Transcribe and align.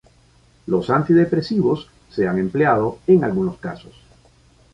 Los 0.65 0.89
antidepresivos 0.89 1.87
se 2.09 2.27
han 2.27 2.39
empleado 2.39 2.97
en 3.05 3.23
algunos 3.23 3.59
casos. 3.59 3.93